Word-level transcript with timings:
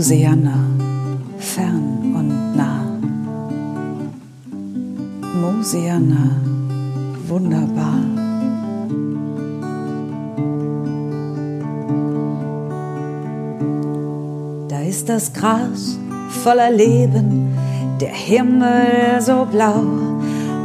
Mosiana, 0.00 0.54
fern 1.36 2.14
und 2.16 2.56
nah. 2.56 2.86
Mosiana, 5.42 6.40
wunderbar. 7.28 8.00
Da 14.68 14.80
ist 14.80 15.06
das 15.10 15.34
Gras 15.34 15.98
voller 16.42 16.70
Leben, 16.70 17.54
der 18.00 18.08
Himmel 18.08 19.20
so 19.20 19.46
blau 19.52 19.82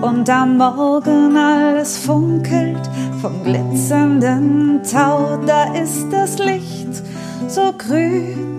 und 0.01 0.29
am 0.29 0.55
Morgen 0.55 1.35
alles 1.35 1.97
funkelt 1.97 2.89
vom 3.21 3.43
glitzernden 3.43 4.79
Tau. 4.89 5.37
Da 5.45 5.73
ist 5.73 6.05
das 6.09 6.37
Licht 6.37 7.03
so 7.49 7.73
grün, 7.77 8.54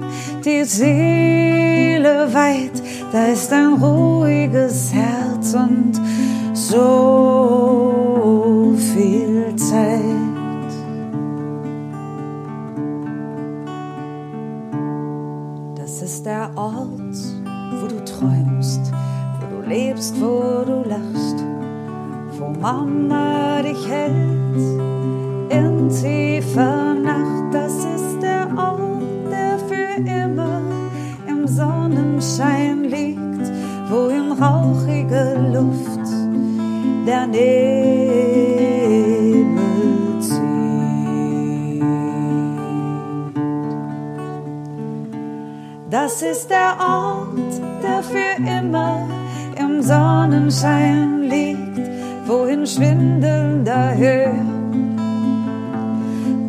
die 0.47 0.65
Seele 0.65 2.33
weit, 2.33 2.81
da 3.11 3.27
ist 3.27 3.53
ein 3.53 3.75
ruhiges 3.75 4.93
Herz 4.95 5.55
und 5.55 6.01
so 6.55 7.17
viel 8.95 9.57
Zeit. 9.57 10.05
Das 15.75 16.01
ist 16.01 16.25
der 16.25 16.49
Ort, 16.55 17.17
wo 17.81 17.89
du 17.89 18.05
träumst, 18.05 18.93
wo 19.41 19.47
du 19.57 19.69
lebst, 19.69 20.15
wo 20.21 20.63
du 20.65 20.89
lachst, 20.89 21.45
wo 22.39 22.51
Mama 22.61 23.63
dich 23.63 23.89
hält 23.89 24.61
in 25.51 25.89
tiefer 25.89 26.95
Nacht. 26.95 27.36
Sonnenschein 32.37 32.85
liegt, 32.85 33.51
wo 33.89 34.09
in 34.09 34.33
rauchige 34.33 35.39
Luft 35.55 36.07
der 37.07 37.27
Nebel 37.27 37.41
zieht. 40.21 41.83
Das 45.89 46.21
ist 46.21 46.51
der 46.51 46.77
Ort, 46.79 47.39
der 47.83 48.03
für 48.03 48.37
immer 48.43 49.09
im 49.59 49.81
Sonnenschein 49.81 51.23
liegt, 51.23 51.89
wo 52.27 52.45
in 52.45 52.67
schwindelnder 52.67 53.97
Höhe 53.97 54.35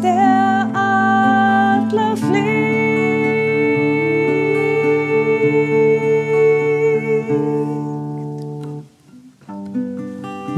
der 0.03 0.69
Adler 0.73 2.17
fliegt. 2.17 2.56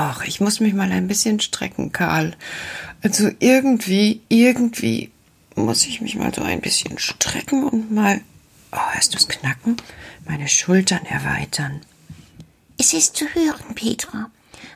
Ach, 0.00 0.22
ich 0.22 0.40
muss 0.40 0.60
mich 0.60 0.74
mal 0.74 0.92
ein 0.92 1.08
bisschen 1.08 1.40
strecken, 1.40 1.90
Karl. 1.90 2.36
Also 3.02 3.30
irgendwie, 3.40 4.20
irgendwie 4.28 5.10
muss 5.56 5.86
ich 5.86 6.00
mich 6.00 6.14
mal 6.14 6.32
so 6.32 6.40
ein 6.40 6.60
bisschen 6.60 7.00
strecken 7.00 7.64
und 7.64 7.90
mal, 7.90 8.20
oh, 8.70 8.92
hörst 8.92 9.12
du's 9.12 9.26
knacken? 9.26 9.76
Meine 10.24 10.46
Schultern 10.46 11.04
erweitern. 11.04 11.80
Es 12.78 12.92
ist 12.92 13.16
zu 13.16 13.24
hören, 13.34 13.74
Petra. 13.74 14.30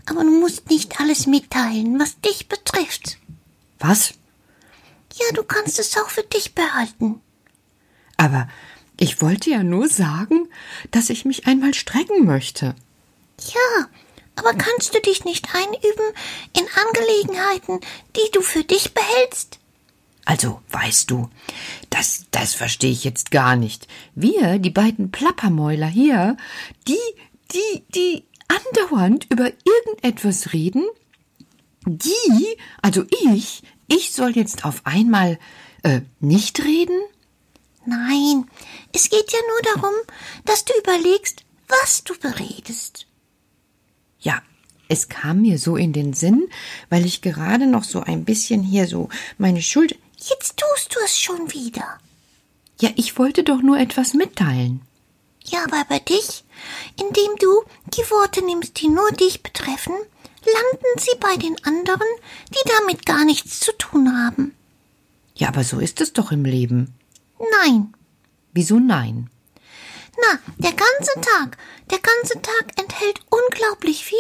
Aber 0.07 0.25
du 0.25 0.41
musst 0.41 0.69
nicht 0.71 0.99
alles 0.99 1.29
mitteilen, 1.29 2.01
was 2.01 2.21
dich 2.21 2.49
betrifft. 2.49 3.19
Was? 3.79 4.15
Ja, 5.15 5.27
du 5.35 5.45
kannst 5.45 5.79
es 5.79 5.97
auch 5.99 6.11
für 6.11 6.25
dich 6.25 6.57
behalten. 6.57 7.21
Aber 8.17 8.49
ich 8.99 9.23
wollte 9.23 9.51
ja 9.51 9.63
nur 9.63 9.89
sagen, 9.89 10.49
dass 10.91 11.11
ich 11.11 11.25
mich 11.25 11.47
einmal 11.47 11.75
strecken 11.75 12.25
möchte. 12.25 12.75
Ja, 13.39 13.87
aber 14.37 14.55
kannst 14.55 14.95
du 14.95 15.01
dich 15.01 15.25
nicht 15.25 15.55
einüben 15.55 16.15
in 16.57 16.67
Angelegenheiten, 16.87 17.81
die 18.17 18.31
du 18.33 18.41
für 18.41 18.65
dich 18.65 18.95
behältst? 18.95 19.59
Also, 20.25 20.63
weißt 20.71 21.11
du, 21.11 21.29
das, 21.91 22.27
das 22.31 22.55
verstehe 22.55 22.93
ich 22.93 23.05
jetzt 23.05 23.31
gar 23.31 23.57
nicht. 23.57 23.89
Wir, 24.15 24.59
die 24.59 24.71
beiden 24.71 25.11
Plappermäuler 25.11 25.89
hier, 25.89 26.37
die, 26.87 26.99
die, 27.53 27.85
die 27.95 28.25
andauernd 28.49 29.27
über 29.31 29.51
irgendetwas 29.65 30.53
reden, 30.53 30.85
die, 31.85 32.57
also 32.81 33.05
ich, 33.33 33.63
ich 33.89 34.13
soll 34.13 34.37
jetzt 34.37 34.65
auf 34.65 34.83
einmal 34.85 35.39
äh, 35.83 36.03
nicht 36.21 36.63
reden? 36.63 37.01
Nein, 37.85 38.49
es 38.93 39.11
geht 39.11 39.33
ja 39.33 39.39
nur 39.41 39.75
darum, 39.75 39.95
dass 40.45 40.65
du 40.65 40.73
überlegst, 40.79 41.43
was 41.67 42.05
du 42.05 42.15
beredest. 42.17 43.07
Ja, 44.23 44.41
es 44.89 45.09
kam 45.09 45.43
mir 45.43 45.59
so 45.59 45.77
in 45.77 45.93
den 45.93 46.15
Sinn, 46.15 46.49
weil 46.89 47.05
ich 47.05 47.21
gerade 47.21 47.67
noch 47.67 47.85
so 47.85 48.01
ein 48.01 48.25
bisschen 48.25 48.63
hier 48.63 48.87
so 48.87 49.09
meine 49.39 49.63
Schuld. 49.63 49.99
Jetzt 50.17 50.57
tust 50.57 50.95
du 50.95 51.01
es 51.05 51.21
schon 51.21 51.53
wieder. 51.53 51.99
Ja, 52.81 52.91
ich 52.97 53.19
wollte 53.19 53.43
doch 53.43 53.63
nur 53.63 53.79
etwas 53.79 54.15
mitteilen. 54.15 54.81
Ja, 55.45 55.65
aber 55.65 55.85
bei 55.89 55.99
dich, 55.99 56.45
indem 56.97 57.37
du 57.41 57.63
die 57.97 58.11
Worte 58.11 58.45
nimmst, 58.45 58.81
die 58.81 58.89
nur 58.89 59.11
dich 59.11 59.43
betreffen, 59.43 59.95
landen 60.45 60.99
sie 60.99 61.17
bei 61.19 61.37
den 61.37 61.57
anderen, 61.65 62.09
die 62.51 62.71
damit 62.79 63.05
gar 63.07 63.25
nichts 63.25 63.61
zu 63.61 63.77
tun 63.77 64.17
haben. 64.17 64.55
Ja, 65.35 65.49
aber 65.49 65.65
so 65.65 65.79
ist 65.79 66.01
es 66.01 66.13
doch 66.13 66.31
im 66.33 66.45
Leben. 66.45 66.95
Nein. 67.63 67.95
Wieso 68.53 68.79
nein? 68.79 69.31
Na, 70.23 70.39
der 70.59 70.73
ganze 70.73 71.21
Tag, 71.21 71.59
der 71.91 71.99
ganze 71.99 72.41
Tag 72.41 72.81
enthält 72.81 73.21
unglaublich 73.31 74.05
viel, 74.05 74.19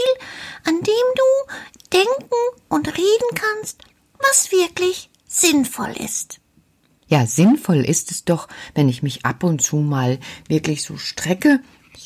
an 0.65 0.81
dem 0.81 0.85
du 0.85 1.53
denken 1.93 2.63
und 2.69 2.89
reden 2.89 3.35
kannst, 3.35 3.83
was 4.19 4.51
wirklich 4.51 5.11
sinnvoll 5.27 5.95
ist. 5.99 6.41
Ja, 7.07 7.27
sinnvoll 7.27 7.85
ist 7.85 8.11
es 8.11 8.25
doch, 8.25 8.49
wenn 8.75 8.89
ich 8.89 9.03
mich 9.03 9.25
ab 9.25 9.45
und 9.45 9.63
zu 9.63 9.77
mal 9.77 10.19
wirklich 10.49 10.83
so 10.83 10.97
strecke. 10.97 11.61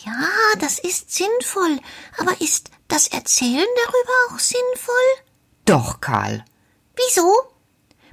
Ja, 0.05 0.29
das 0.59 0.79
ist 0.79 1.15
sinnvoll, 1.15 1.79
aber 2.19 2.41
ist 2.41 2.71
das 2.89 3.09
Erzählen 3.09 3.67
darüber 3.85 4.35
auch 4.35 4.39
sinnvoll? 4.39 5.25
Doch, 5.65 6.01
Karl. 6.01 6.45
Wieso? 6.97 7.33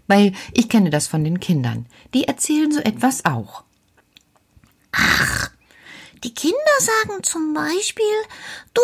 Weil 0.08 0.34
ich 0.54 0.70
kenne 0.70 0.90
das 0.90 1.08
von 1.08 1.24
den 1.24 1.40
Kindern. 1.40 1.88
Die 2.14 2.26
erzählen 2.26 2.72
so 2.72 2.80
etwas 2.80 3.26
auch. 3.26 3.64
Ach, 4.92 5.50
die 6.24 6.34
Kinder 6.34 6.80
sagen 6.80 7.24
zum 7.24 7.54
Beispiel, 7.54 8.24
du, 8.74 8.82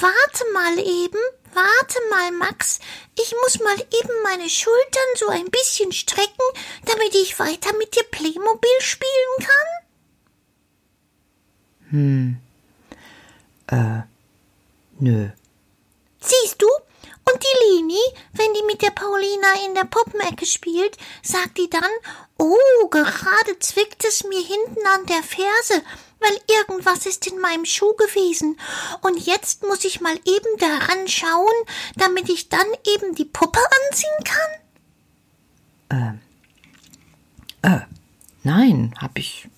warte 0.00 0.44
mal 0.52 0.78
eben, 0.78 1.18
warte 1.52 1.98
mal, 2.10 2.32
Max, 2.32 2.80
ich 3.16 3.34
muss 3.42 3.60
mal 3.60 3.78
eben 3.78 4.22
meine 4.22 4.48
Schultern 4.48 5.10
so 5.16 5.28
ein 5.28 5.50
bisschen 5.50 5.92
strecken, 5.92 6.44
damit 6.84 7.14
ich 7.14 7.38
weiter 7.38 7.72
mit 7.76 7.94
dir 7.94 8.04
Playmobil 8.04 8.80
spielen 8.80 9.38
kann? 9.38 9.66
Hm. 11.90 12.40
Äh, 13.68 14.02
nö. 14.98 15.28
Siehst 16.20 16.60
du? 16.60 16.66
Und 17.32 17.42
die 17.42 17.76
Lini, 17.76 18.00
wenn 18.32 18.52
die 18.54 18.62
mit 18.64 18.82
der 18.82 18.90
Paulina 18.90 19.64
in 19.66 19.74
der 19.74 19.84
Puppenecke 19.84 20.46
spielt, 20.46 20.96
sagt 21.22 21.58
die 21.58 21.70
dann, 21.70 21.90
oh, 22.38 22.88
gerade 22.88 23.58
zwickt 23.60 24.04
es 24.04 24.24
mir 24.24 24.40
hinten 24.40 24.84
an 24.86 25.06
der 25.06 25.22
Ferse, 25.22 25.84
weil 26.20 26.38
irgendwas 26.58 27.06
ist 27.06 27.26
in 27.26 27.40
meinem 27.40 27.64
Schuh 27.64 27.94
gewesen. 27.94 28.58
Und 29.02 29.24
jetzt 29.26 29.62
muss 29.62 29.84
ich 29.84 30.00
mal 30.00 30.16
eben 30.16 30.58
daran 30.58 31.08
schauen, 31.08 31.66
damit 31.96 32.28
ich 32.28 32.48
dann 32.48 32.66
eben 32.86 33.14
die 33.14 33.24
Puppe 33.24 33.60
anziehen 33.88 34.24
kann? 35.90 36.20
Äh, 37.62 37.74
äh, 37.74 37.80
nein, 38.42 38.94
hab 39.00 39.18
ich 39.18 39.48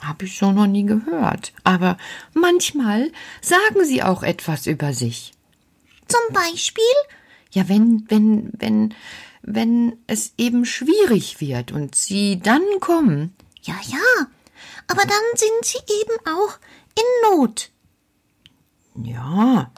habe 0.00 0.26
ich 0.26 0.36
so 0.36 0.52
noch 0.52 0.66
nie 0.66 0.84
gehört. 0.84 1.52
Aber 1.64 1.96
manchmal 2.32 3.10
sagen 3.40 3.84
sie 3.84 4.02
auch 4.02 4.22
etwas 4.22 4.66
über 4.66 4.92
sich. 4.92 5.32
Zum 6.08 6.20
Beispiel? 6.34 6.84
Ja, 7.52 7.68
wenn, 7.68 8.04
wenn, 8.08 8.50
wenn, 8.58 8.94
wenn 9.42 9.96
es 10.06 10.34
eben 10.36 10.64
schwierig 10.64 11.40
wird 11.40 11.72
und 11.72 11.94
sie 11.94 12.38
dann 12.40 12.62
kommen. 12.80 13.34
Ja, 13.62 13.76
ja. 13.86 14.26
Aber 14.88 15.02
dann 15.02 15.22
sind 15.34 15.64
sie 15.64 15.78
eben 16.02 16.18
auch 16.26 16.58
in 16.98 17.30
Not. 17.30 17.70
Ja. 19.02 19.70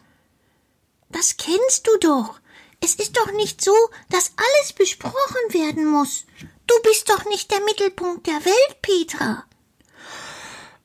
Das 1.10 1.36
kennst 1.36 1.86
du 1.86 1.96
doch. 2.00 2.40
Es 2.80 2.94
ist 2.94 3.16
doch 3.16 3.32
nicht 3.32 3.62
so, 3.62 3.74
dass 4.10 4.32
alles 4.36 4.72
besprochen 4.72 5.52
werden 5.52 5.86
muss. 5.86 6.24
Du 6.66 6.74
bist 6.82 7.08
doch 7.08 7.24
nicht 7.26 7.50
der 7.50 7.60
Mittelpunkt 7.60 8.26
der 8.26 8.44
Welt, 8.44 8.82
Petra. 8.82 9.44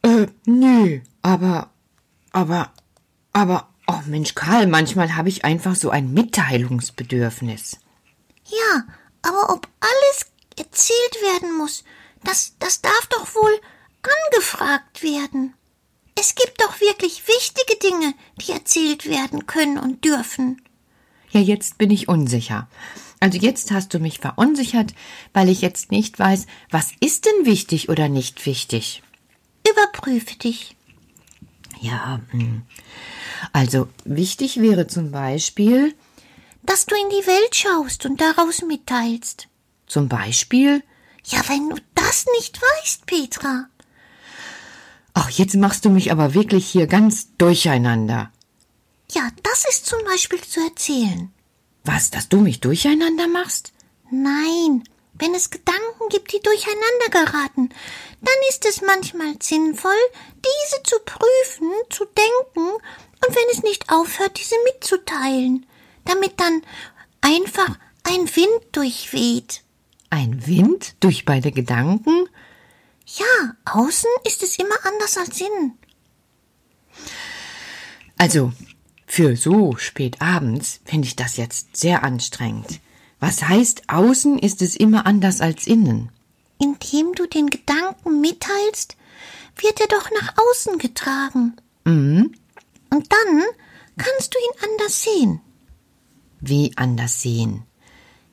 Äh, 0.03 0.27
nö, 0.45 1.01
aber, 1.21 1.71
aber, 2.31 2.73
aber, 3.33 3.69
oh 3.88 4.00
Mensch, 4.06 4.35
Karl, 4.35 4.68
manchmal 4.68 5.15
habe 5.15 5.29
ich 5.29 5.44
einfach 5.44 5.75
so 5.75 5.89
ein 5.89 6.13
Mitteilungsbedürfnis. 6.13 7.77
Ja, 8.45 8.83
aber 9.21 9.53
ob 9.53 9.68
alles 9.79 10.25
erzählt 10.57 11.15
werden 11.21 11.57
muss, 11.57 11.83
das, 12.23 12.56
das 12.59 12.81
darf 12.81 13.07
doch 13.09 13.35
wohl 13.35 13.62
angefragt 14.03 15.03
werden. 15.03 15.53
Es 16.15 16.36
gibt 16.36 16.62
doch 16.62 16.80
wirklich 16.81 17.27
wichtige 17.27 17.77
Dinge, 17.80 18.13
die 18.42 18.51
erzählt 18.51 19.07
werden 19.07 19.48
können 19.48 19.77
und 19.77 20.03
dürfen. 20.06 20.62
Ja, 21.31 21.39
jetzt 21.39 21.77
bin 21.77 21.89
ich 21.89 22.09
unsicher. 22.09 22.68
Also 23.19 23.38
jetzt 23.38 23.71
hast 23.71 23.94
du 23.94 24.00
mich 24.00 24.19
verunsichert, 24.19 24.94
weil 25.33 25.48
ich 25.48 25.62
jetzt 25.62 25.92
nicht 25.92 26.19
weiß, 26.19 26.48
was 26.69 26.92
ist 27.00 27.25
denn 27.25 27.45
wichtig 27.45 27.88
oder 27.89 28.09
nicht 28.09 28.45
wichtig. 28.45 29.03
Überprüfe 29.69 30.36
dich. 30.38 30.75
Ja, 31.80 32.19
hm. 32.31 32.63
also 33.54 33.88
wichtig 34.06 34.62
wäre 34.62 34.88
zum 34.88 35.12
Beispiel, 35.12 35.95
dass 36.63 36.86
du 36.86 36.95
in 36.95 37.09
die 37.09 37.27
Welt 37.27 37.56
schaust 37.56 38.06
und 38.06 38.21
daraus 38.21 38.62
mitteilst. 38.62 39.47
Zum 39.88 40.07
Beispiel? 40.07 40.83
Ja, 41.25 41.42
wenn 41.47 41.69
du 41.69 41.77
das 41.95 42.25
nicht 42.38 42.62
weißt, 42.62 43.06
Petra. 43.06 43.68
Ach, 45.13 45.29
jetzt 45.29 45.55
machst 45.55 45.85
du 45.85 45.89
mich 45.89 46.11
aber 46.11 46.33
wirklich 46.33 46.67
hier 46.67 46.87
ganz 46.87 47.35
durcheinander. 47.37 48.31
Ja, 49.11 49.29
das 49.43 49.65
ist 49.69 49.85
zum 49.85 49.99
Beispiel 50.05 50.41
zu 50.41 50.61
erzählen. 50.61 51.33
Was, 51.83 52.11
dass 52.11 52.29
du 52.29 52.39
mich 52.39 52.61
durcheinander 52.61 53.27
machst? 53.27 53.73
Nein, 54.09 54.83
wenn 55.13 55.35
es 55.35 55.49
Gedanken 55.49 56.09
gibt, 56.09 56.31
die 56.33 56.39
durcheinander 56.41 57.09
geraten, 57.11 57.69
dann 58.21 58.33
ist 58.49 58.65
es 58.65 58.81
manchmal 58.81 59.35
sinnvoll, 59.41 59.91
diese 60.35 60.83
zu 60.83 60.95
prüfen, 61.05 61.71
zu 61.89 62.05
denken 62.05 62.71
und 63.25 63.35
wenn 63.35 63.49
es 63.51 63.63
nicht 63.63 63.91
aufhört, 63.91 64.39
diese 64.39 64.55
mitzuteilen, 64.65 65.65
damit 66.05 66.39
dann 66.39 66.61
einfach 67.21 67.77
ein 68.03 68.35
Wind 68.35 68.61
durchweht. 68.71 69.63
Ein 70.09 70.45
Wind 70.47 70.95
durch 70.99 71.25
beide 71.25 71.51
Gedanken? 71.51 72.27
Ja, 73.17 73.55
außen 73.65 74.09
ist 74.25 74.43
es 74.43 74.57
immer 74.57 74.75
anders 74.83 75.17
als 75.17 75.41
innen. 75.41 75.77
Also, 78.17 78.53
für 79.05 79.35
so 79.35 79.75
spät 79.77 80.21
abends 80.21 80.79
finde 80.85 81.07
ich 81.07 81.15
das 81.15 81.35
jetzt 81.35 81.75
sehr 81.75 82.03
anstrengend. 82.03 82.79
Was 83.19 83.43
heißt, 83.43 83.83
außen 83.87 84.39
ist 84.39 84.61
es 84.61 84.75
immer 84.75 85.05
anders 85.05 85.41
als 85.41 85.67
innen? 85.67 86.11
Indem 86.59 87.13
du 87.13 87.27
den 87.27 87.49
Gedanken 87.49 88.21
mitteilst, 88.21 88.95
wird 89.57 89.81
er 89.81 89.87
doch 89.87 90.09
nach 90.11 90.33
außen 90.37 90.77
getragen. 90.77 91.57
Mhm. 91.83 92.33
Und 92.89 93.11
dann 93.11 93.43
kannst 93.97 94.33
du 94.33 94.39
ihn 94.39 94.69
anders 94.69 95.03
sehen. 95.03 95.41
Wie 96.39 96.71
anders 96.77 97.21
sehen? 97.21 97.63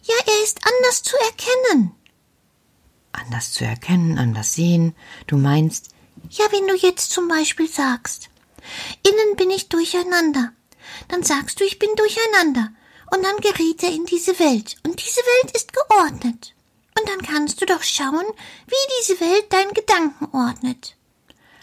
Ja, 0.05 0.15
er 0.27 0.45
ist 0.45 0.61
anders 0.65 1.03
zu 1.03 1.17
erkennen. 1.17 1.93
Anders 3.13 3.53
zu 3.53 3.65
erkennen, 3.65 4.19
anders 4.19 4.55
sehen. 4.55 4.95
Du 5.27 5.37
meinst? 5.37 5.91
Ja, 6.31 6.45
wenn 6.51 6.67
du 6.67 6.75
jetzt 6.75 7.11
zum 7.11 7.29
Beispiel 7.29 7.69
sagst, 7.69 8.29
innen 9.03 9.37
bin 9.37 9.51
ich 9.51 9.69
durcheinander 9.69 10.53
dann 11.09 11.23
sagst 11.23 11.61
du, 11.61 11.65
ich 11.65 11.79
bin 11.79 11.91
durcheinander. 11.97 12.71
Und 13.11 13.25
dann 13.25 13.37
gerät 13.39 13.83
er 13.83 13.93
in 13.93 14.05
diese 14.05 14.39
Welt. 14.39 14.77
Und 14.85 15.01
diese 15.01 15.21
Welt 15.21 15.57
ist 15.57 15.73
geordnet. 15.73 16.55
Und 16.99 17.09
dann 17.09 17.23
kannst 17.23 17.61
du 17.61 17.67
doch 17.67 17.83
schauen, 17.83 18.25
wie 18.67 18.93
diese 19.01 19.21
Welt 19.21 19.53
deinen 19.53 19.73
Gedanken 19.73 20.37
ordnet. 20.37 20.97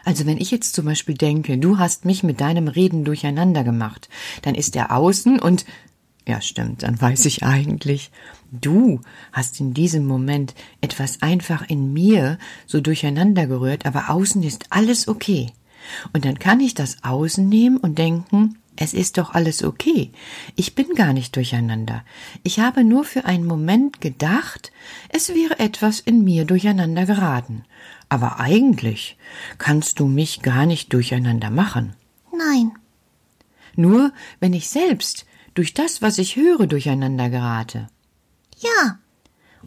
Also 0.06 0.26
wenn 0.26 0.38
ich 0.38 0.52
jetzt 0.52 0.76
zum 0.76 0.86
Beispiel 0.86 1.16
denke, 1.16 1.58
du 1.58 1.78
hast 1.78 2.06
mich 2.06 2.24
mit 2.24 2.40
deinem 2.40 2.68
Reden 2.68 3.06
durcheinander 3.06 3.64
gemacht, 3.64 4.08
dann 4.44 4.56
ist 4.56 4.76
er 4.76 4.96
außen 4.96 5.40
und 5.40 5.66
ja, 6.28 6.42
stimmt, 6.42 6.84
dann 6.84 7.00
weiß 7.00 7.26
ich 7.26 7.44
eigentlich, 7.44 8.12
du 8.52 9.02
hast 9.32 9.60
in 9.60 9.74
diesem 9.74 10.06
Moment 10.06 10.56
etwas 10.82 11.22
einfach 11.22 11.70
in 11.70 11.94
mir 11.94 12.40
so 12.66 12.82
durcheinander 12.82 13.48
gerührt, 13.48 13.86
aber 13.86 14.10
außen 14.10 14.42
ist 14.44 14.66
alles 14.72 15.08
okay. 15.08 15.52
Und 16.14 16.26
dann 16.26 16.40
kann 16.40 16.60
ich 16.60 16.74
das 16.74 17.04
außen 17.04 17.48
nehmen 17.48 17.78
und 17.78 18.00
denken, 18.00 18.58
es 18.76 18.94
ist 18.94 19.18
doch 19.18 19.34
alles 19.34 19.64
okay. 19.64 20.12
Ich 20.56 20.76
bin 20.76 20.96
gar 20.96 21.14
nicht 21.14 21.36
durcheinander. 21.36 22.04
Ich 22.44 22.60
habe 22.60 22.84
nur 22.84 23.06
für 23.06 23.26
einen 23.26 23.46
Moment 23.46 24.02
gedacht, 24.02 24.72
es 25.10 25.30
wäre 25.30 25.60
etwas 25.60 26.00
in 26.00 26.24
mir 26.24 26.46
durcheinander 26.46 27.06
geraten. 27.06 27.64
Aber 28.10 28.40
eigentlich 28.40 29.18
kannst 29.58 30.00
du 30.00 30.08
mich 30.08 30.42
gar 30.42 30.66
nicht 30.66 30.92
durcheinander 30.92 31.50
machen. 31.50 31.94
Nein. 32.36 32.72
Nur 33.76 34.12
wenn 34.40 34.54
ich 34.54 34.70
selbst 34.70 35.26
durch 35.56 35.74
das, 35.74 36.02
was 36.02 36.20
ich 36.20 36.36
höre, 36.36 36.68
durcheinander 36.68 37.30
gerate. 37.30 37.88
Ja. 38.58 39.00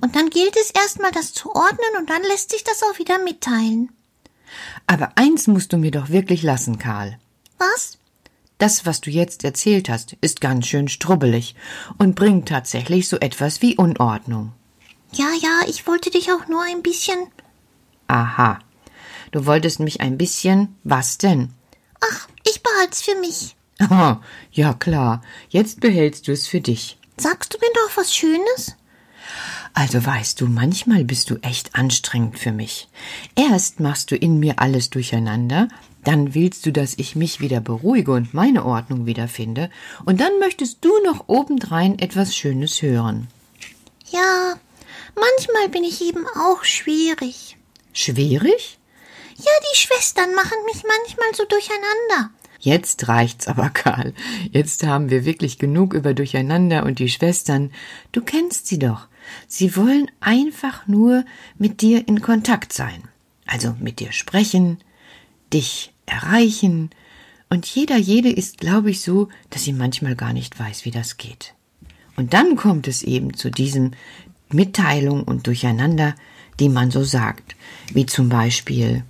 Und 0.01 0.15
dann 0.15 0.31
gilt 0.31 0.57
es 0.57 0.71
erstmal, 0.71 1.11
das 1.11 1.33
zu 1.33 1.55
ordnen 1.55 1.97
und 1.99 2.09
dann 2.09 2.23
lässt 2.23 2.51
sich 2.51 2.63
das 2.63 2.83
auch 2.85 2.99
wieder 2.99 3.19
mitteilen. 3.19 3.91
Aber 4.87 5.13
eins 5.17 5.49
musst 5.49 5.73
du 5.73 5.77
mir 5.77 5.91
doch 5.91 6.09
wirklich 6.11 6.43
lassen, 6.43 6.79
Karl. 6.79 7.19
Was? 7.59 7.99
Das, 8.59 8.87
was 8.87 9.01
du 9.01 9.11
jetzt 9.11 9.45
erzählt 9.45 9.89
hast, 9.89 10.17
ist 10.21 10.41
ganz 10.41 10.67
schön 10.67 10.89
strubbelig 10.89 11.55
und 11.99 12.15
bringt 12.15 12.49
tatsächlich 12.49 13.09
so 13.09 13.19
etwas 13.19 13.63
wie 13.63 13.77
Unordnung. 13.77 14.53
Ja, 15.13 15.29
ja, 15.41 15.61
ich 15.69 15.87
wollte 15.87 16.11
dich 16.11 16.33
auch 16.33 16.49
nur 16.49 16.63
ein 16.63 16.83
bisschen. 16.83 17.19
Aha. 18.09 18.59
Du 19.31 19.47
wolltest 19.47 19.81
mich 19.81 20.01
ein 20.01 20.19
bisschen. 20.19 20.77
Was 20.85 21.19
denn? 21.19 21.53
Ach, 22.01 22.29
ich 22.45 22.63
behalt's 22.63 23.03
für 23.03 23.15
mich. 23.17 23.57
Aha, 23.79 24.23
ja 24.53 24.75
klar. 24.75 25.23
Jetzt 25.49 25.81
behältst 25.81 26.29
du 26.29 26.33
es 26.33 26.47
für 26.47 26.61
dich. 26.61 26.99
Sagst 27.17 27.55
du 27.55 27.59
mir 27.59 27.73
doch 27.75 27.97
was 27.97 28.15
Schönes? 28.15 28.77
Also 29.75 30.05
weißt 30.05 30.41
du, 30.41 30.47
manchmal 30.47 31.05
bist 31.05 31.31
du 31.31 31.37
echt 31.37 31.75
anstrengend 31.75 32.39
für 32.39 32.53
mich. 32.53 32.89
Erst 33.37 33.81
machst 33.81 34.11
du 34.11 34.17
in 34.17 34.41
mir 34.41 34.59
alles 34.59 34.91
durcheinander, 34.91 35.69
dann 36.05 36.35
willst 36.35 36.65
du, 36.67 36.73
dass 36.73 36.95
ich 36.97 37.17
mich 37.17 37.41
wieder 37.41 37.61
beruhige 37.61 38.13
und 38.13 38.35
meine 38.35 38.65
Ordnung 38.65 39.07
wiederfinde, 39.07 39.71
und 40.05 40.21
dann 40.21 40.39
möchtest 40.39 40.85
du 40.85 40.91
noch 41.05 41.29
obendrein 41.29 41.99
etwas 41.99 42.35
Schönes 42.35 42.83
hören. 42.83 43.29
Ja, 44.11 44.55
manchmal 45.15 45.69
bin 45.69 45.85
ich 45.85 46.01
eben 46.03 46.27
auch 46.27 46.65
schwierig. 46.65 47.57
Schwierig? 47.93 48.79
Ja, 49.37 49.53
die 49.73 49.79
Schwestern 49.79 50.35
machen 50.35 50.57
mich 50.65 50.83
manchmal 50.83 51.35
so 51.35 51.45
durcheinander. 51.45 52.31
Jetzt 52.59 53.09
reicht's 53.09 53.47
aber, 53.49 53.71
Karl. 53.75 54.15
Jetzt 54.51 54.85
haben 54.87 55.11
wir 55.11 55.25
wirklich 55.25 55.59
genug 55.59 55.95
über 55.95 56.15
Durcheinander 56.15 56.85
und 56.85 56.99
die 56.99 57.09
Schwestern. 57.09 57.71
Du 58.13 58.21
kennst 58.21 58.67
sie 58.67 58.79
doch. 58.79 59.07
Sie 59.47 59.77
wollen 59.77 60.11
einfach 60.21 60.87
nur 60.87 61.25
mit 61.59 61.83
dir 61.83 62.09
in 62.09 62.23
Kontakt 62.23 62.73
sein. 62.73 63.03
Also 63.47 63.75
mit 63.81 64.01
dir 64.01 64.13
sprechen, 64.13 64.79
dich 65.53 65.93
erreichen. 66.07 66.91
Und 67.51 67.67
jeder, 67.67 67.97
jede 67.97 68.31
ist, 68.31 68.59
glaube 68.59 68.91
ich, 68.91 69.01
so, 69.01 69.29
dass 69.51 69.65
sie 69.65 69.73
manchmal 69.73 70.17
gar 70.17 70.33
nicht 70.33 70.59
weiß, 70.59 70.85
wie 70.85 70.91
das 70.91 71.17
geht. 71.17 71.55
Und 72.17 72.35
dann 72.35 72.57
kommt 72.57 72.89
es 72.89 73.03
eben 73.03 73.35
zu 73.35 73.51
diesem 73.51 73.93
Mitteilung 74.51 75.23
und 75.23 75.47
Durcheinander, 75.47 76.15
die 76.59 76.69
man 76.69 76.91
so 76.91 77.05
sagt, 77.05 77.55
wie 77.93 78.07
zum 78.07 78.29
Beispiel, 78.29 79.05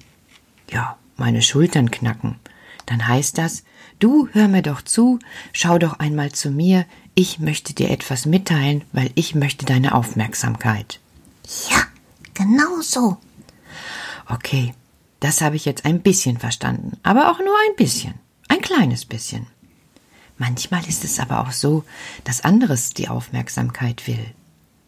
ja, 0.71 0.99
meine 1.17 1.43
Schultern 1.43 1.90
knacken. 1.90 2.37
Dann 2.88 3.07
heißt 3.07 3.37
das, 3.37 3.64
du 3.99 4.28
hör 4.33 4.49
mir 4.49 4.62
doch 4.62 4.80
zu, 4.80 5.18
schau 5.52 5.78
doch 5.78 5.99
einmal 5.99 6.33
zu 6.33 6.50
mir, 6.50 6.87
ich 7.14 7.38
möchte 7.38 7.75
dir 7.75 7.90
etwas 7.90 8.25
mitteilen, 8.25 8.83
weil 8.92 9.11
ich 9.14 9.35
möchte 9.35 9.66
deine 9.66 9.95
Aufmerksamkeit. 9.95 10.99
Ja, 11.71 11.83
genau 12.33 12.80
so. 12.80 13.18
Okay, 14.26 14.73
das 15.21 15.42
habe 15.42 15.57
ich 15.57 15.66
jetzt 15.66 15.85
ein 15.85 16.00
bisschen 16.00 16.38
verstanden, 16.38 16.97
aber 17.02 17.30
auch 17.30 17.40
nur 17.40 17.54
ein 17.68 17.76
bisschen, 17.76 18.14
ein 18.49 18.62
kleines 18.62 19.04
bisschen. 19.04 19.47
Manchmal 20.38 20.88
ist 20.88 21.04
es 21.04 21.21
aber 21.21 21.40
auch 21.40 21.52
so, 21.52 21.85
dass 22.25 22.42
anderes 22.42 22.95
die 22.95 23.11
Aufmerksamkeit 23.11 24.07
will. 24.07 24.33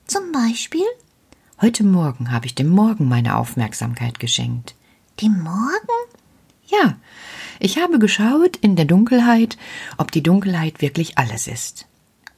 Zum 0.06 0.32
Beispiel? 0.32 0.86
Heute 1.60 1.84
Morgen 1.84 2.30
habe 2.30 2.46
ich 2.46 2.54
dem 2.54 2.70
Morgen 2.70 3.08
meine 3.08 3.36
Aufmerksamkeit 3.36 4.18
geschenkt. 4.20 4.74
Dem 5.20 5.42
Morgen? 5.42 6.00
Ja, 6.66 6.96
ich 7.60 7.78
habe 7.78 7.98
geschaut 7.98 8.56
in 8.56 8.74
der 8.74 8.86
Dunkelheit, 8.86 9.56
ob 9.98 10.10
die 10.10 10.22
Dunkelheit 10.22 10.80
wirklich 10.80 11.18
alles 11.18 11.46
ist. 11.46 11.86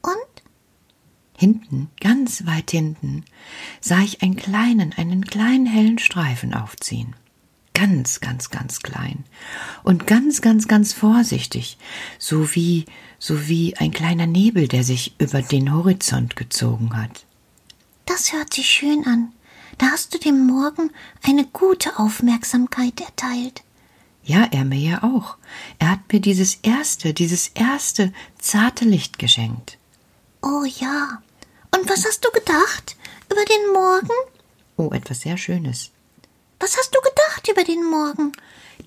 Und? 0.03 0.15
Hinten, 1.39 1.91
ganz 2.01 2.45
weit 2.45 2.71
hinten, 2.73 3.25
sah 3.81 4.01
ich 4.01 4.23
einen 4.23 4.37
kleinen, 4.37 4.93
einen 4.93 5.25
kleinen 5.25 5.67
hellen 5.67 5.99
Streifen 5.99 6.55
aufziehen. 6.55 7.15
Ganz, 7.75 8.21
ganz, 8.21 8.51
ganz 8.51 8.81
klein. 8.81 9.25
Und 9.83 10.07
ganz, 10.07 10.43
ganz, 10.43 10.69
ganz 10.69 10.93
vorsichtig, 10.93 11.79
so 12.19 12.55
wie, 12.55 12.85
so 13.19 13.49
wie 13.49 13.77
ein 13.77 13.93
kleiner 13.93 14.27
Nebel, 14.27 14.69
der 14.69 14.85
sich 14.85 15.15
über 15.19 15.41
den 15.41 15.73
Horizont 15.73 16.37
gezogen 16.37 16.97
hat. 16.97 17.25
Das 18.07 18.33
hört 18.33 18.53
sich 18.53 18.67
schön 18.67 19.07
an. 19.07 19.33
Da 19.79 19.87
hast 19.87 20.13
du 20.13 20.19
dem 20.19 20.47
Morgen 20.47 20.91
eine 21.23 21.47
gute 21.47 21.99
Aufmerksamkeit 21.99 23.01
erteilt. 23.01 23.63
Ja, 24.25 24.49
er 24.51 24.65
mir 24.65 24.79
ja 24.79 25.03
auch. 25.03 25.37
Er 25.79 25.91
hat 25.91 26.13
mir 26.13 26.21
dieses 26.21 26.57
erste, 26.63 27.13
dieses 27.13 27.49
erste 27.49 28.13
zarte 28.39 28.85
Licht 28.85 29.19
geschenkt. 29.19 29.79
Oh 30.43 30.65
ja. 30.65 31.23
Und 31.75 31.89
was 31.89 32.05
hast 32.05 32.25
du 32.25 32.31
gedacht 32.31 32.97
über 33.31 33.45
den 33.45 33.73
Morgen? 33.73 34.15
Oh, 34.77 34.91
etwas 34.93 35.21
sehr 35.23 35.37
Schönes. 35.37 35.91
Was 36.61 36.77
hast 36.77 36.95
du 36.95 37.01
gedacht 37.01 37.49
über 37.51 37.65
den 37.65 37.85
Morgen? 37.85 38.33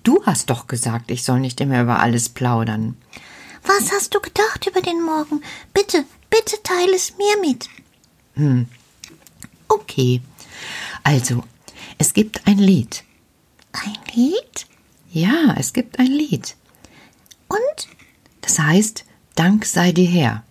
Du 0.02 0.24
hast 0.24 0.48
doch 0.48 0.66
gesagt, 0.66 1.10
ich 1.10 1.24
soll 1.24 1.40
nicht 1.40 1.60
immer 1.60 1.82
über 1.82 1.98
alles 2.00 2.28
plaudern. 2.28 2.96
Was 3.64 3.92
hast 3.92 4.14
du 4.14 4.20
gedacht 4.20 4.66
über 4.66 4.80
den 4.80 5.02
Morgen? 5.02 5.42
Bitte, 5.74 6.04
bitte 6.30 6.62
teile 6.62 6.94
es 6.94 7.14
mir 7.18 7.40
mit. 7.40 7.68
Hm. 8.34 8.68
Okay. 9.68 10.22
Also, 11.02 11.42
es 11.98 12.12
gibt 12.14 12.46
ein 12.46 12.58
Lied. 12.58 13.04
Ein 13.72 13.98
Lied? 14.14 14.66
Ja, 15.16 15.54
es 15.56 15.72
gibt 15.72 15.98
ein 15.98 16.12
Lied. 16.12 16.56
Und? 17.48 17.88
Das 18.42 18.58
heißt, 18.58 19.06
Dank 19.34 19.64
sei 19.64 19.92
dir 19.92 20.06
her. 20.06 20.44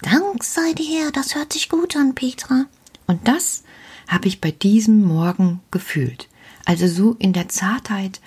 Dank 0.00 0.44
sei 0.44 0.74
dir 0.74 0.86
her, 0.86 1.10
das 1.10 1.34
hört 1.34 1.52
sich 1.52 1.68
gut 1.68 1.96
an, 1.96 2.14
Petra. 2.14 2.66
Und 3.08 3.26
das 3.26 3.64
habe 4.06 4.28
ich 4.28 4.40
bei 4.40 4.52
diesem 4.52 5.02
Morgen 5.02 5.60
gefühlt. 5.72 6.28
Also 6.64 6.86
so 6.86 7.16
in 7.18 7.32
der 7.32 7.48
Zartheit, 7.48 8.20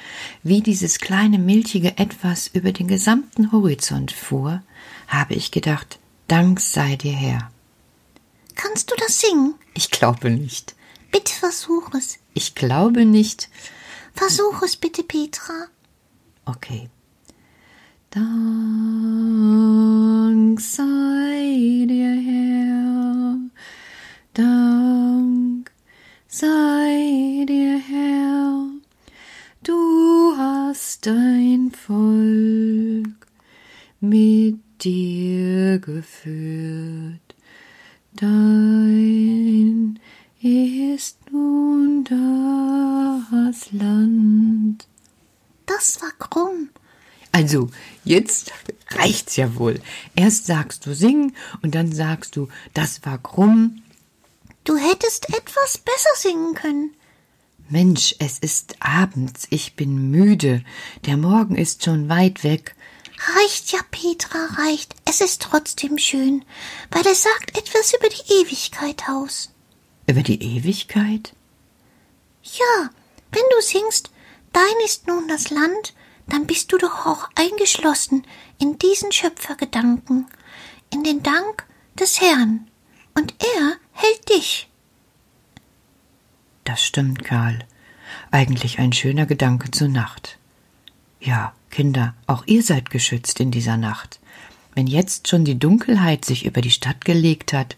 wie 0.44 0.60
dieses 0.60 1.00
kleine 1.00 1.40
milchige 1.40 1.98
Etwas 1.98 2.48
über 2.48 2.74
den 2.74 2.90
gesamten 2.90 3.54
Horizont 3.54 4.12
fuhr, 4.12 4.62
habe 5.08 5.34
ich 5.36 5.50
gedacht, 5.50 5.98
Dank 6.28 6.60
sei 6.60 6.98
dir 6.98 7.14
her. 7.14 7.52
Kannst 8.56 8.92
du 8.92 8.96
das 8.98 9.22
singen? 9.22 9.54
Ich 9.76 9.92
glaube 9.92 10.30
nicht. 10.30 10.76
Bitte 11.10 11.32
versuch 11.32 11.94
es. 11.94 12.20
Ich 12.34 12.54
glaube 12.54 13.06
nicht. 13.06 13.48
Versuch 14.14 14.62
es 14.64 14.76
bitte, 14.76 15.04
Petra. 15.04 15.68
Okay. 16.46 16.90
Dank 18.12 18.30
sei 20.60 21.86
dir 21.88 22.16
Herr, 22.16 23.38
Dank 24.34 25.72
sei 26.28 27.46
dir 27.48 27.78
Herr, 27.78 28.70
du 29.64 30.34
hast 30.38 31.06
dein 31.06 31.72
Volk 31.72 33.28
mit 34.00 34.60
dir 34.82 35.78
geführt, 35.78 37.36
dein 38.14 40.00
ist 40.42 41.18
nun 41.32 42.06
das 42.06 43.72
Land. 43.72 44.88
Das 45.66 46.02
war 46.02 46.12
krumm. 46.18 46.70
Also, 47.50 47.72
jetzt 48.06 48.54
reicht's 48.92 49.36
ja 49.36 49.56
wohl. 49.56 49.82
Erst 50.16 50.46
sagst 50.46 50.86
du 50.86 50.94
singen 50.94 51.36
und 51.64 51.74
dann 51.74 51.92
sagst 51.92 52.36
du, 52.36 52.48
das 52.76 53.04
war 53.08 53.18
krumm. 53.18 53.82
Du 54.66 54.78
hättest 54.78 55.30
etwas 55.30 55.80
besser 55.80 56.12
singen 56.16 56.54
können. 56.54 56.92
Mensch, 57.68 58.14
es 58.20 58.38
ist 58.38 58.76
abends, 58.82 59.48
ich 59.50 59.76
bin 59.76 60.12
müde. 60.12 60.64
Der 61.08 61.18
Morgen 61.18 61.56
ist 61.56 61.84
schon 61.84 62.08
weit 62.08 62.44
weg. 62.44 62.76
Reicht 63.36 63.72
ja, 63.72 63.80
Petra, 63.90 64.46
reicht. 64.60 64.94
Es 65.06 65.20
ist 65.20 65.42
trotzdem 65.42 65.98
schön, 65.98 66.46
weil 66.92 67.08
es 67.08 67.24
sagt 67.24 67.58
etwas 67.58 67.96
über 67.96 68.10
die 68.10 68.44
Ewigkeit 68.44 69.10
aus. 69.10 69.50
Über 70.06 70.22
die 70.22 70.40
Ewigkeit? 70.40 71.34
Ja, 72.44 72.92
wenn 73.32 73.44
du 73.56 73.62
singst, 73.64 74.12
dein 74.54 74.86
ist 74.86 75.08
nun 75.08 75.28
das 75.28 75.50
Land, 75.50 75.96
dann 76.30 76.48
bist 76.48 76.72
du 76.72 76.78
doch 76.78 77.06
auch 77.06 77.30
eingeschlossen 77.36 78.26
in 78.60 78.78
diesen 78.78 79.12
Schöpfergedanken, 79.12 80.28
in 80.92 81.04
den 81.04 81.24
Dank 81.24 81.66
des 82.00 82.22
Herrn, 82.22 82.68
und 83.16 83.34
er 83.40 83.78
hält 83.92 84.30
dich. 84.30 84.70
Das 86.64 86.84
stimmt, 86.84 87.24
Karl. 87.24 87.60
Eigentlich 88.32 88.80
ein 88.80 88.94
schöner 88.94 89.26
Gedanke 89.26 89.72
zur 89.72 89.88
Nacht. 89.88 90.38
Ja, 91.20 91.54
Kinder, 91.70 92.14
auch 92.28 92.44
ihr 92.46 92.64
seid 92.64 92.90
geschützt 92.90 93.40
in 93.40 93.52
dieser 93.52 93.78
Nacht. 93.78 94.20
Wenn 94.76 94.88
jetzt 94.88 95.28
schon 95.28 95.46
die 95.46 95.60
Dunkelheit 95.60 96.26
sich 96.26 96.46
über 96.46 96.62
die 96.62 96.72
Stadt 96.72 97.04
gelegt 97.06 97.54
hat, 97.54 97.76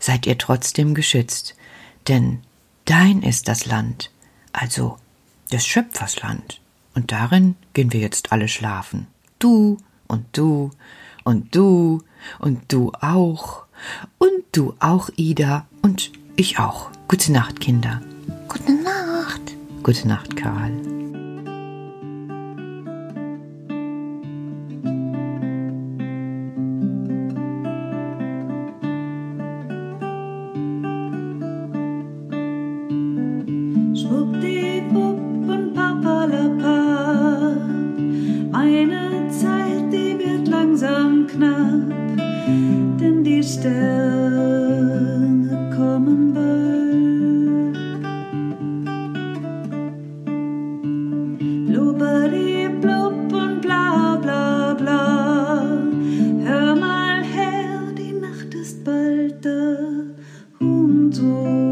seid 0.00 0.26
ihr 0.26 0.38
trotzdem 0.38 0.94
geschützt, 0.94 1.54
denn 2.08 2.42
dein 2.86 3.22
ist 3.22 3.48
das 3.48 3.66
Land, 3.66 4.10
also 4.52 4.98
des 5.52 5.66
Schöpfers 5.66 6.20
Land. 6.22 6.61
Und 6.94 7.12
darin 7.12 7.56
gehen 7.72 7.92
wir 7.92 8.00
jetzt 8.00 8.32
alle 8.32 8.48
schlafen. 8.48 9.06
Du 9.38 9.78
und 10.08 10.24
du 10.32 10.70
und 11.24 11.54
du 11.54 12.02
und 12.38 12.72
du 12.72 12.92
auch 13.00 13.64
und 14.18 14.44
du 14.52 14.74
auch, 14.80 15.08
Ida 15.16 15.66
und 15.82 16.12
ich 16.36 16.58
auch. 16.58 16.90
Gute 17.08 17.32
Nacht, 17.32 17.60
Kinder. 17.60 18.00
Gute 18.48 18.72
Nacht. 18.72 19.40
Gute 19.82 20.06
Nacht, 20.08 20.36
Karl. 20.36 20.91
Bald 59.52 60.12
da. 60.60 60.66
Und 60.66 61.71